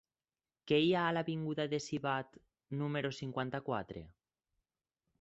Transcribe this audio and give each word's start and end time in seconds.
Què 0.71 0.79
hi 0.85 0.89
ha 0.99 1.03
a 1.09 1.11
l'avinguda 1.17 1.67
de 1.75 1.81
Sivatte 1.89 2.43
número 2.83 3.15
cinquanta-quatre? 3.21 4.07